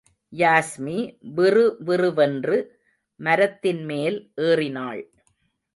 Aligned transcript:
யாஸ்மி 0.33 0.95
விறுவிறுவென்று 1.35 2.57
மரத்தின் 3.19 3.83
மேல் 3.85 4.17
ஏறினாள். 4.41 5.03